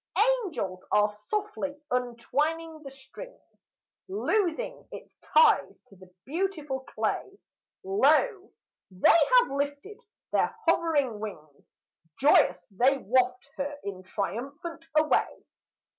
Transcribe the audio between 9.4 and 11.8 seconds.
have lifted their hovering wings: